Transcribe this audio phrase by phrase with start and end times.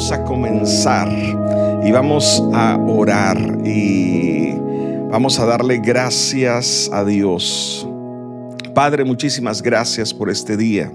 [0.00, 1.12] vamos a comenzar
[1.84, 4.54] y vamos a orar y
[5.10, 7.86] vamos a darle gracias a Dios.
[8.74, 10.90] Padre, muchísimas gracias por este día.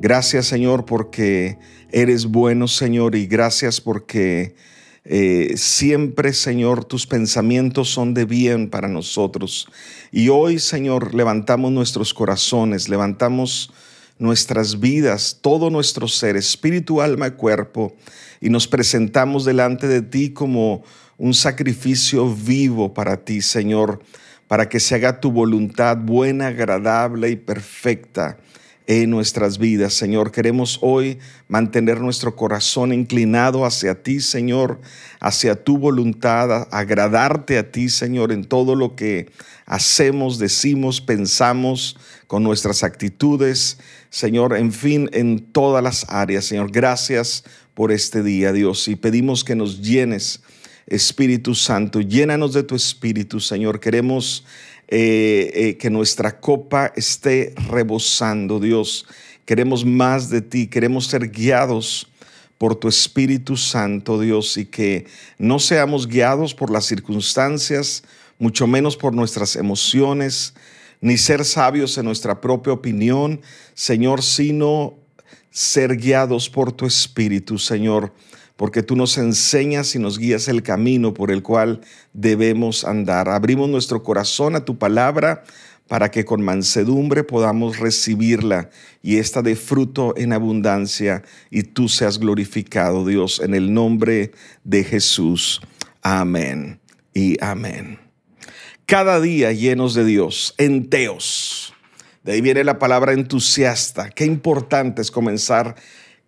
[0.00, 1.58] Gracias Señor porque
[1.92, 4.54] eres bueno Señor y gracias porque
[5.04, 9.68] eh, siempre Señor tus pensamientos son de bien para nosotros.
[10.10, 13.74] Y hoy Señor levantamos nuestros corazones, levantamos
[14.18, 17.96] nuestras vidas, todo nuestro ser, espíritu, alma y cuerpo,
[18.40, 20.84] y nos presentamos delante de ti como
[21.18, 24.02] un sacrificio vivo para ti, Señor,
[24.48, 28.38] para que se haga tu voluntad buena, agradable y perfecta
[28.86, 29.94] en nuestras vidas.
[29.94, 31.18] Señor, queremos hoy
[31.48, 34.80] mantener nuestro corazón inclinado hacia ti, Señor,
[35.20, 39.30] hacia tu voluntad, agradarte a ti, Señor, en todo lo que
[39.66, 43.78] hacemos, decimos, pensamos, con nuestras actitudes,
[44.10, 46.44] Señor, en fin, en todas las áreas.
[46.44, 50.42] Señor, gracias por este día, Dios, y pedimos que nos llenes,
[50.86, 53.80] Espíritu Santo, llénanos de tu Espíritu, Señor.
[53.80, 54.44] Queremos
[54.88, 59.06] eh, eh, que nuestra copa esté rebosando, Dios.
[59.44, 62.06] Queremos más de ti, queremos ser guiados
[62.58, 65.06] por tu Espíritu Santo, Dios, y que
[65.38, 68.04] no seamos guiados por las circunstancias,
[68.38, 70.54] mucho menos por nuestras emociones,
[71.00, 73.40] ni ser sabios en nuestra propia opinión,
[73.74, 74.94] Señor, sino
[75.50, 78.12] ser guiados por tu Espíritu, Señor
[78.56, 81.80] porque tú nos enseñas y nos guías el camino por el cual
[82.12, 83.28] debemos andar.
[83.28, 85.44] Abrimos nuestro corazón a tu palabra
[85.88, 88.70] para que con mansedumbre podamos recibirla
[89.02, 94.32] y esta de fruto en abundancia y tú seas glorificado, Dios, en el nombre
[94.64, 95.60] de Jesús.
[96.02, 96.80] Amén
[97.14, 97.98] y amén.
[98.86, 101.74] Cada día llenos de Dios, enteos.
[102.22, 104.10] De ahí viene la palabra entusiasta.
[104.10, 105.76] Qué importante es comenzar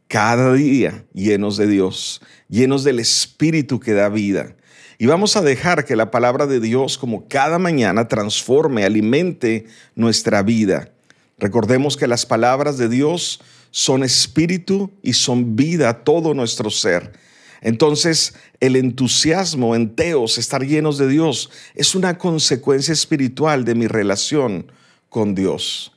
[0.09, 4.56] cada día llenos de Dios, llenos del Espíritu que da vida.
[4.99, 10.43] Y vamos a dejar que la palabra de Dios como cada mañana transforme, alimente nuestra
[10.43, 10.91] vida.
[11.38, 13.41] Recordemos que las palabras de Dios
[13.71, 17.12] son espíritu y son vida a todo nuestro ser.
[17.61, 23.87] Entonces, el entusiasmo en Teos, estar llenos de Dios, es una consecuencia espiritual de mi
[23.87, 24.72] relación
[25.09, 25.93] con Dios.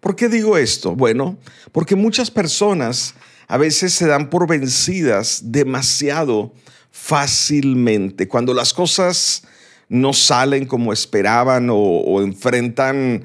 [0.00, 0.94] ¿Por qué digo esto?
[0.94, 1.38] Bueno,
[1.72, 3.14] porque muchas personas
[3.48, 6.52] a veces se dan por vencidas demasiado
[6.90, 8.28] fácilmente.
[8.28, 9.42] Cuando las cosas
[9.88, 13.24] no salen como esperaban o, enfrentan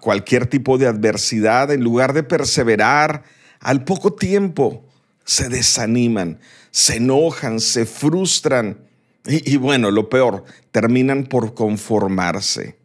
[0.00, 3.24] cualquier tipo de adversidad, en lugar de perseverar,
[3.60, 4.84] al poco tiempo
[5.24, 6.38] se desaniman,
[6.70, 8.78] se enojan, se frustran
[9.24, 12.81] y bueno, lo peor, terminan por conformarse.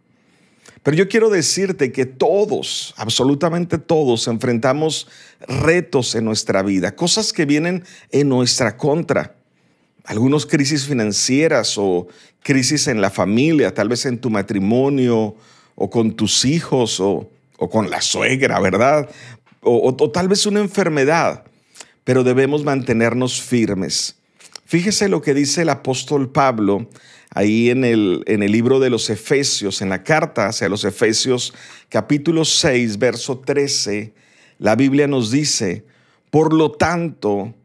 [0.87, 5.09] Pero yo quiero decirte que todos, absolutamente todos, enfrentamos
[5.45, 9.35] retos en nuestra vida, cosas que vienen en nuestra contra.
[10.05, 12.07] Algunos crisis financieras o
[12.41, 15.35] crisis en la familia, tal vez en tu matrimonio
[15.75, 19.09] o con tus hijos o, con la suegra, ¿verdad?
[19.59, 21.43] O, o tal vez una enfermedad,
[22.05, 24.16] pero debemos mantenernos firmes.
[24.67, 26.89] Fíjese lo que dice el apóstol Pablo
[27.29, 31.53] ahí en el, en el libro de los Efesios, en la carta hacia los Efesios,
[31.87, 34.13] capítulo 6, verso 13,
[34.59, 35.85] la Biblia nos dice,
[36.31, 37.55] por lo tanto,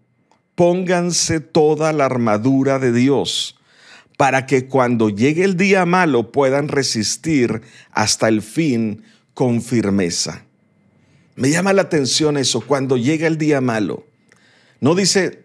[0.54, 3.58] pónganse toda la armadura de Dios
[4.16, 9.02] para que cuando llegue el día malo puedan resistir hasta el fin
[9.34, 10.44] con firmeza.
[11.34, 14.06] Me llama la atención eso, cuando llega el día malo.
[14.78, 15.42] No dice,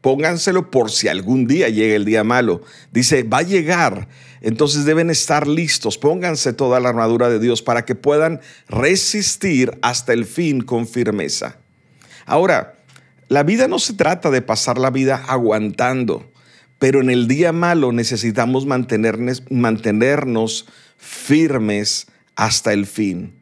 [0.00, 2.62] pónganselo por si algún día llega el día malo.
[2.92, 4.08] Dice, va a llegar.
[4.40, 5.98] Entonces deben estar listos.
[5.98, 11.56] Pónganse toda la armadura de Dios para que puedan resistir hasta el fin con firmeza.
[12.26, 12.74] Ahora,
[13.28, 16.30] la vida no se trata de pasar la vida aguantando,
[16.78, 23.35] pero en el día malo necesitamos mantenernos, firmes hasta el fin.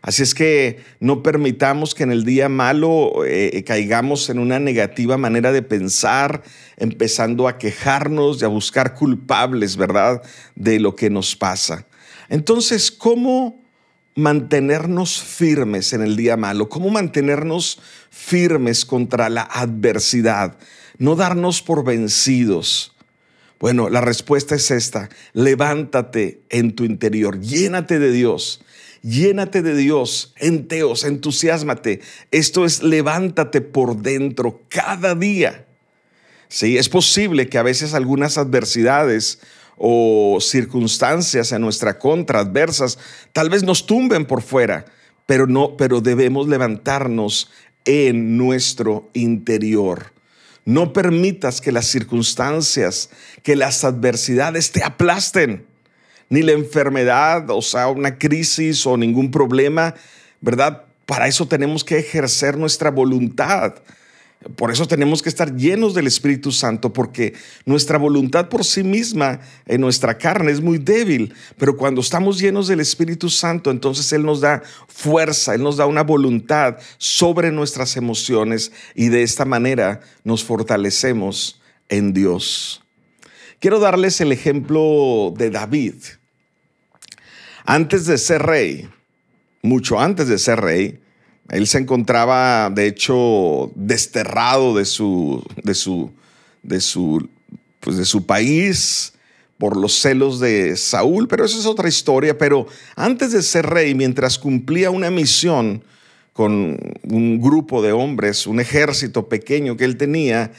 [0.00, 5.18] Así es que no permitamos que en el día malo eh, caigamos en una negativa
[5.18, 6.42] manera de pensar,
[6.76, 10.22] empezando a quejarnos y a buscar culpables, ¿verdad?,
[10.54, 11.86] de lo que nos pasa.
[12.28, 13.60] Entonces, ¿cómo
[14.14, 16.68] mantenernos firmes en el día malo?
[16.68, 17.80] ¿Cómo mantenernos
[18.10, 20.58] firmes contra la adversidad?
[20.98, 22.94] No darnos por vencidos.
[23.58, 25.08] Bueno, la respuesta es esta.
[25.32, 28.60] Levántate en tu interior, llénate de Dios
[29.02, 32.00] Llénate de Dios, enteos, entusiasmate.
[32.30, 35.66] Esto es levántate por dentro cada día.
[36.48, 39.40] Sí, es posible que a veces algunas adversidades
[39.76, 42.98] o circunstancias en nuestra contra adversas
[43.32, 44.86] tal vez nos tumben por fuera,
[45.26, 47.50] pero no, pero debemos levantarnos
[47.84, 50.12] en nuestro interior.
[50.64, 53.10] No permitas que las circunstancias,
[53.42, 55.67] que las adversidades te aplasten,
[56.28, 59.94] ni la enfermedad, o sea, una crisis o ningún problema,
[60.40, 60.84] ¿verdad?
[61.06, 63.74] Para eso tenemos que ejercer nuestra voluntad.
[64.54, 67.34] Por eso tenemos que estar llenos del Espíritu Santo, porque
[67.64, 72.68] nuestra voluntad por sí misma en nuestra carne es muy débil, pero cuando estamos llenos
[72.68, 77.96] del Espíritu Santo, entonces Él nos da fuerza, Él nos da una voluntad sobre nuestras
[77.96, 82.87] emociones y de esta manera nos fortalecemos en Dios.
[83.60, 85.94] Quiero darles el ejemplo de David.
[87.64, 88.88] Antes de ser rey,
[89.62, 91.00] mucho antes de ser rey,
[91.50, 96.12] él se encontraba, de hecho, desterrado de su, de su,
[96.62, 97.28] de su,
[97.80, 99.14] pues de su país
[99.58, 102.38] por los celos de Saúl, pero eso es otra historia.
[102.38, 105.82] Pero antes de ser rey, mientras cumplía una misión
[106.32, 110.52] con un grupo de hombres, un ejército pequeño que él tenía,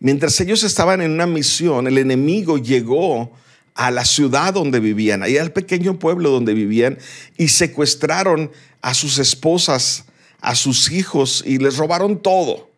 [0.00, 3.32] mientras ellos estaban en una misión, el enemigo llegó
[3.74, 6.98] a la ciudad donde vivían, ahí al pequeño pueblo donde vivían,
[7.36, 8.50] y secuestraron
[8.80, 10.06] a sus esposas,
[10.40, 12.70] a sus hijos, y les robaron todo,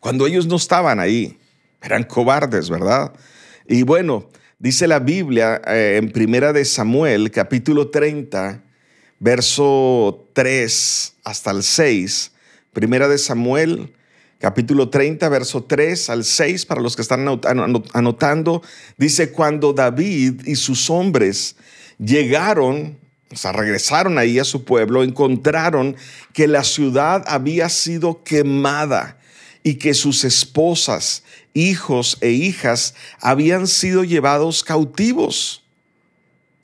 [0.00, 1.36] cuando ellos no estaban ahí.
[1.82, 3.12] Eran cobardes, ¿verdad?
[3.66, 4.28] Y bueno,
[4.58, 8.62] dice la Biblia eh, en Primera de Samuel, capítulo 30,
[9.18, 12.32] verso 3 hasta el 6.
[12.72, 13.92] Primera de Samuel
[14.40, 17.28] capítulo 30, verso 3 al 6, para los que están
[17.92, 18.62] anotando,
[18.96, 21.56] dice, cuando David y sus hombres
[21.98, 22.98] llegaron,
[23.30, 25.94] o sea, regresaron ahí a su pueblo, encontraron
[26.32, 29.18] que la ciudad había sido quemada
[29.62, 31.22] y que sus esposas,
[31.52, 35.62] hijos e hijas habían sido llevados cautivos.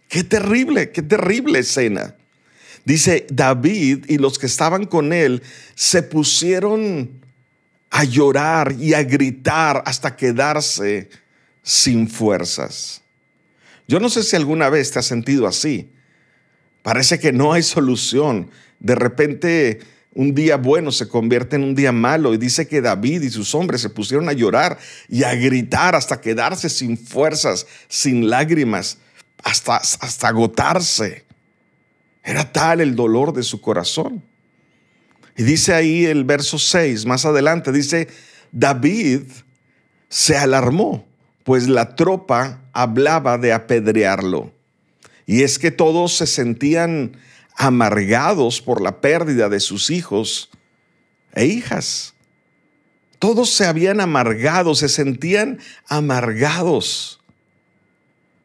[0.08, 2.14] Qué terrible, qué terrible escena.
[2.86, 5.42] Dice, David y los que estaban con él
[5.74, 7.25] se pusieron
[7.90, 11.08] a llorar y a gritar hasta quedarse
[11.62, 13.02] sin fuerzas.
[13.88, 15.90] Yo no sé si alguna vez te has sentido así.
[16.82, 18.50] Parece que no hay solución.
[18.78, 19.80] De repente
[20.16, 23.54] un día bueno se convierte en un día malo y dice que David y sus
[23.54, 24.78] hombres se pusieron a llorar
[25.10, 28.96] y a gritar hasta quedarse sin fuerzas, sin lágrimas,
[29.42, 31.26] hasta, hasta agotarse.
[32.24, 34.22] Era tal el dolor de su corazón.
[35.36, 38.08] Y dice ahí el verso 6, más adelante, dice,
[38.52, 39.22] David
[40.08, 41.06] se alarmó,
[41.44, 44.52] pues la tropa hablaba de apedrearlo.
[45.26, 47.18] Y es que todos se sentían
[47.56, 50.50] amargados por la pérdida de sus hijos
[51.34, 52.14] e hijas.
[53.18, 57.20] Todos se habían amargado, se sentían amargados.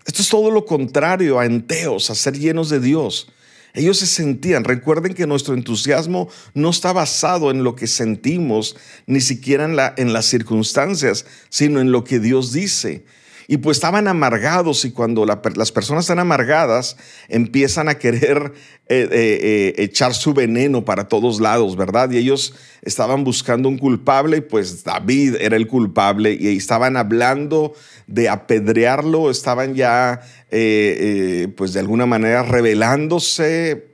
[0.06, 3.32] Esto es todo lo contrario a enteos, a ser llenos de Dios.
[3.73, 8.75] Ellos se sentían, recuerden que nuestro entusiasmo no está basado en lo que sentimos,
[9.06, 13.06] ni siquiera en, la, en las circunstancias, sino en lo que Dios dice.
[13.48, 16.98] Y pues estaban amargados y cuando las personas están amargadas
[17.28, 18.54] empiezan a querer
[18.88, 22.12] eh, eh, eh, echar su veneno para todos lados, ¿verdad?
[22.12, 27.74] Y ellos estaban buscando un culpable y pues David era el culpable y estaban hablando
[28.08, 33.88] de apedrearlo, estaban ya pues de alguna manera rebelándose,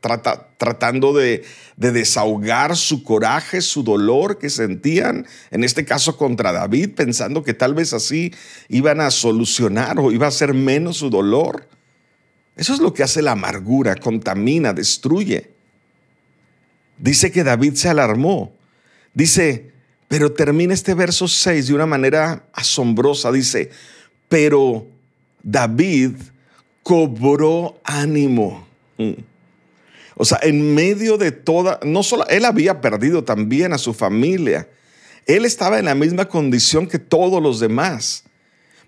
[0.00, 1.44] tratando de,
[1.76, 7.74] desahogar su coraje, su dolor que sentían, en este caso contra David, pensando que tal
[7.74, 8.32] vez así
[8.68, 11.68] iban a solucionar o iba a ser menos su dolor.
[12.56, 15.50] Eso es lo que hace la amargura, contamina, destruye.
[16.98, 18.52] Dice que David se alarmó.
[19.14, 19.72] Dice,
[20.08, 23.32] pero termina este verso 6 de una manera asombrosa.
[23.32, 23.70] Dice,
[24.28, 24.86] pero
[25.42, 26.12] David
[26.82, 28.66] cobró ánimo.
[28.98, 29.12] Mm.
[30.20, 34.68] O sea, en medio de toda, no solo, él había perdido también a su familia.
[35.24, 38.24] Él estaba en la misma condición que todos los demás.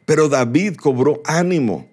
[0.05, 1.89] Pero David cobró ánimo.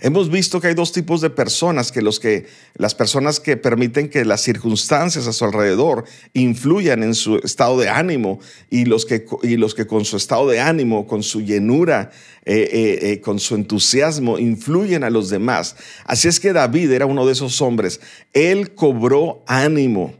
[0.00, 4.08] Hemos visto que hay dos tipos de personas, que, los que las personas que permiten
[4.08, 8.38] que las circunstancias a su alrededor influyan en su estado de ánimo
[8.70, 12.12] y los que, y los que con su estado de ánimo, con su llenura,
[12.44, 15.74] eh, eh, eh, con su entusiasmo, influyen a los demás.
[16.04, 18.00] Así es que David era uno de esos hombres.
[18.32, 20.14] Él cobró ánimo,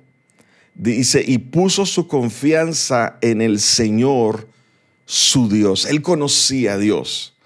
[0.74, 4.48] dice, y puso su confianza en el Señor,
[5.06, 5.86] su Dios.
[5.86, 7.37] Él conocía a Dios.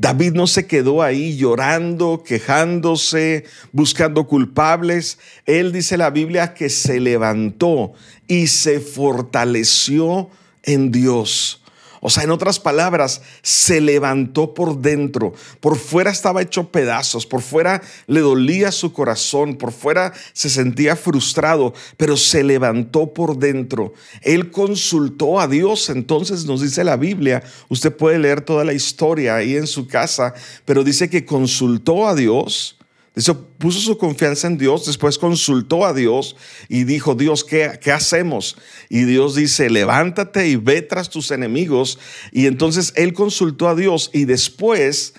[0.00, 5.18] David no se quedó ahí llorando, quejándose, buscando culpables.
[5.44, 7.92] Él dice la Biblia que se levantó
[8.26, 10.30] y se fortaleció
[10.62, 11.59] en Dios.
[12.00, 15.34] O sea, en otras palabras, se levantó por dentro.
[15.60, 20.96] Por fuera estaba hecho pedazos, por fuera le dolía su corazón, por fuera se sentía
[20.96, 23.92] frustrado, pero se levantó por dentro.
[24.22, 29.36] Él consultó a Dios, entonces nos dice la Biblia, usted puede leer toda la historia
[29.36, 32.79] ahí en su casa, pero dice que consultó a Dios
[33.14, 36.36] Dice, puso su confianza en Dios, después consultó a Dios
[36.68, 38.56] y dijo, Dios, ¿qué, ¿qué, hacemos?
[38.88, 41.98] Y Dios dice, levántate y ve tras tus enemigos.
[42.30, 45.14] Y entonces él consultó a Dios y después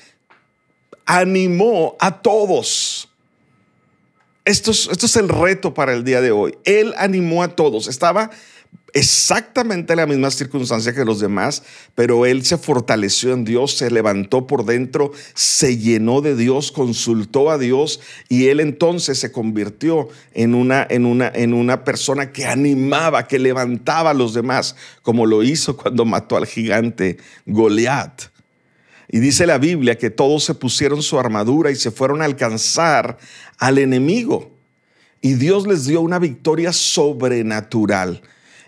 [1.05, 3.09] animó a todos.
[4.45, 6.57] Esto es, esto es el reto para el día de hoy.
[6.63, 7.87] Él animó a todos.
[7.87, 8.31] Estaba
[8.93, 11.63] exactamente la misma circunstancia que los demás,
[11.95, 17.51] pero él se fortaleció en Dios, se levantó por dentro, se llenó de Dios, consultó
[17.51, 22.45] a Dios y él entonces se convirtió en una, en una, en una persona que
[22.45, 28.23] animaba, que levantaba a los demás, como lo hizo cuando mató al gigante Goliat.
[29.13, 33.17] Y dice la Biblia que todos se pusieron su armadura y se fueron a alcanzar
[33.57, 34.51] al enemigo.
[35.19, 38.21] Y Dios les dio una victoria sobrenatural.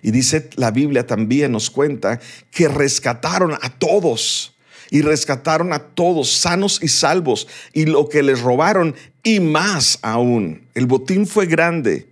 [0.03, 2.19] Y dice la Biblia también nos cuenta
[2.51, 4.53] que rescataron a todos
[4.91, 10.67] y rescataron a todos sanos y salvos y lo que les robaron y más aún.
[10.75, 12.05] El botín fue grande,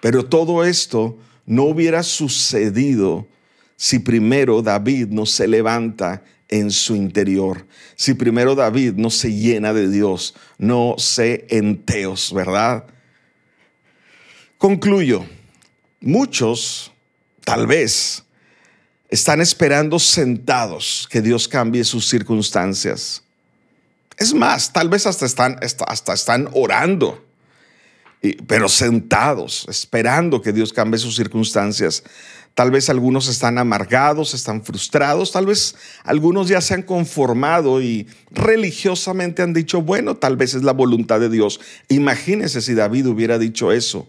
[0.00, 3.26] pero todo esto no hubiera sucedido
[3.76, 7.66] si primero David no se levanta en su interior.
[7.96, 12.84] Si primero David no se llena de Dios, no se enteos, ¿verdad?
[14.58, 15.24] Concluyo.
[16.02, 16.89] Muchos,
[17.50, 18.22] tal vez,
[19.08, 23.24] están esperando sentados que Dios cambie sus circunstancias.
[24.16, 27.24] Es más, tal vez hasta están, hasta están orando,
[28.46, 32.04] pero sentados, esperando que Dios cambie sus circunstancias.
[32.54, 38.06] Tal vez algunos están amargados, están frustrados, tal vez algunos ya se han conformado y
[38.30, 41.58] religiosamente han dicho, bueno, tal vez es la voluntad de Dios.
[41.88, 44.06] Imagínese si David hubiera dicho eso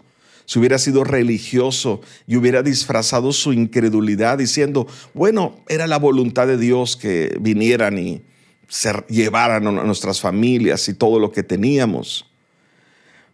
[0.51, 6.57] si hubiera sido religioso y hubiera disfrazado su incredulidad diciendo, bueno, era la voluntad de
[6.57, 8.21] Dios que vinieran y
[8.67, 12.29] se llevaran a nuestras familias y todo lo que teníamos.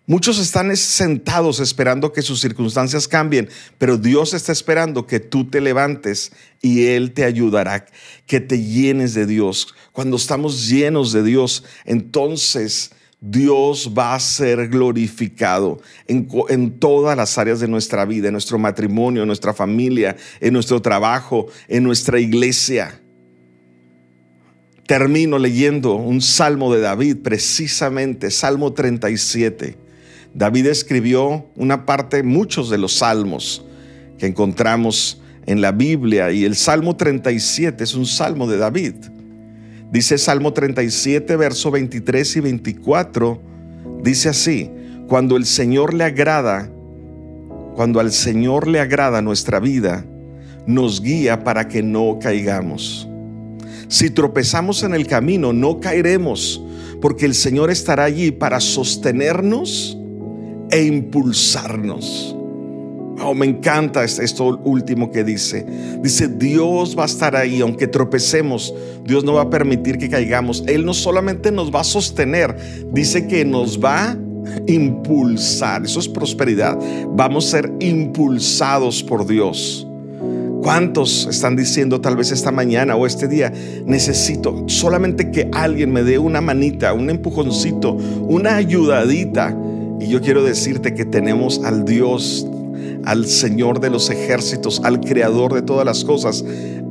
[0.06, 5.60] Muchos están sentados esperando que sus circunstancias cambien, pero Dios está esperando que tú te
[5.60, 6.32] levantes
[6.62, 7.88] y Él te ayudará,
[8.28, 9.74] que te llenes de Dios.
[9.92, 17.60] Cuando estamos llenos de Dios, entonces Dios va a ser glorificado en, todas las áreas
[17.60, 23.02] de nuestra vida, en nuestro matrimonio, en nuestra familia, en nuestro trabajo, en nuestra iglesia.
[24.86, 29.76] Termino leyendo un salmo de David, precisamente, Salmo 37.
[30.36, 33.66] David escribió una parte, muchos de los salmos
[34.20, 38.96] que encontramos en la Biblia, y el Salmo 37 es un salmo de David.
[39.92, 43.42] Dice Salmo 37, verso 23 y 24,
[44.04, 44.70] dice así,
[45.08, 46.70] cuando el Señor le agrada,
[47.76, 50.06] cuando al Señor le agrada nuestra vida,
[50.66, 53.08] nos guía para que no caigamos.
[53.88, 56.62] Si tropezamos en el camino, no caeremos,
[57.02, 59.98] porque el Señor estará allí para sostenernos
[60.70, 62.37] e impulsarnos.
[63.20, 65.66] Oh, me encanta esto último que dice.
[66.02, 70.64] Dice, Dios va a estar ahí, aunque tropecemos, Dios no va a permitir que caigamos.
[70.68, 72.56] Él no solamente nos va a sostener,
[72.92, 74.18] dice que nos va a
[74.68, 75.84] impulsar.
[75.84, 76.78] Eso es prosperidad.
[77.10, 79.88] Vamos a ser impulsados por Dios.
[80.62, 83.54] ¿Cuántos están diciendo tal vez esta mañana o este día,
[83.86, 89.58] necesito solamente que alguien me dé una manita, un empujoncito, una ayudadita?
[90.00, 92.46] Y yo quiero decirte que tenemos al Dios
[93.06, 96.44] al Señor de los ejércitos, al Creador de todas las cosas,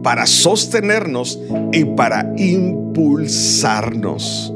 [0.02, 1.38] para sostenernos
[1.72, 4.52] y para impulsarnos.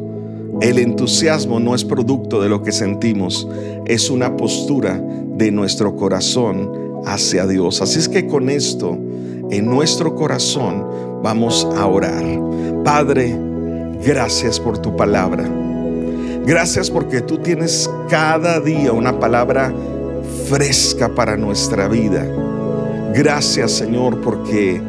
[0.60, 3.48] El entusiasmo no es producto de lo que sentimos,
[3.86, 5.02] es una postura
[5.36, 6.70] de nuestro corazón
[7.06, 7.80] hacia Dios.
[7.80, 8.98] Así es que con esto,
[9.50, 10.84] en nuestro corazón,
[11.22, 12.24] vamos a orar.
[12.84, 13.36] Padre,
[14.04, 15.48] gracias por tu palabra.
[16.46, 19.72] Gracias porque tú tienes cada día una palabra
[20.50, 22.26] fresca para nuestra vida.
[23.14, 24.82] Gracias Señor porque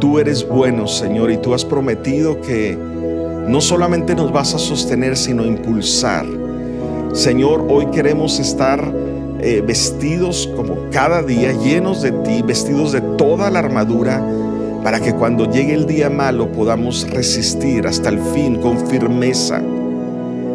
[0.00, 2.76] tú eres bueno Señor y tú has prometido que
[3.46, 6.24] no solamente nos vas a sostener sino impulsar.
[7.12, 8.82] Señor, hoy queremos estar
[9.40, 14.26] eh, vestidos como cada día, llenos de ti, vestidos de toda la armadura,
[14.82, 19.60] para que cuando llegue el día malo podamos resistir hasta el fin con firmeza.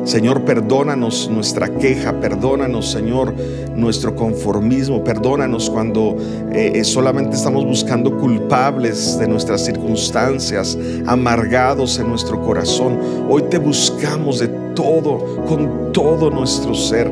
[0.04, 3.36] Señor, perdónanos nuestra queja, perdónanos, Señor,
[3.76, 6.18] nuestro conformismo, perdónanos cuando
[6.52, 13.00] eh, eh, solamente estamos buscando culpables de nuestras circunstancias, amargados en nuestro corazón.
[13.30, 17.12] Hoy te buscamos de todo, con todo nuestro ser.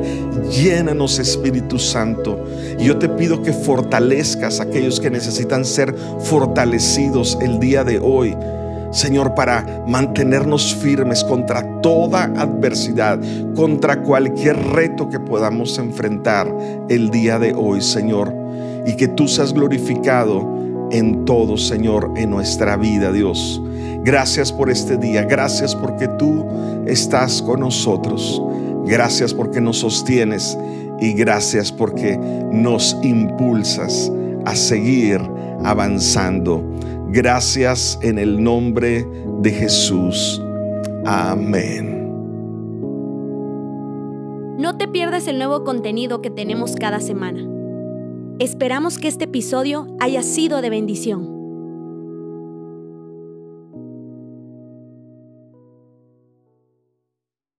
[0.50, 2.44] Llénanos, Espíritu Santo.
[2.80, 8.00] Y yo te pido que fortalezcas a aquellos que necesitan ser fortalecidos el día de
[8.00, 8.36] hoy.
[8.92, 13.20] Señor, para mantenernos firmes contra toda adversidad,
[13.56, 16.52] contra cualquier reto que podamos enfrentar
[16.90, 18.34] el día de hoy, Señor.
[18.86, 23.62] Y que tú seas glorificado en todo, Señor, en nuestra vida, Dios.
[24.04, 26.46] Gracias por este día, gracias porque tú
[26.88, 28.42] estás con nosotros.
[28.86, 30.58] Gracias porque nos sostienes
[31.00, 32.18] y gracias porque
[32.52, 34.12] nos impulsas
[34.46, 35.22] a seguir
[35.64, 36.64] avanzando.
[37.12, 39.04] Gracias en el nombre
[39.42, 40.40] de Jesús.
[41.06, 42.00] Amén.
[44.60, 47.48] No te pierdas el nuevo contenido que tenemos cada semana.
[48.38, 51.39] Esperamos que este episodio haya sido de bendición.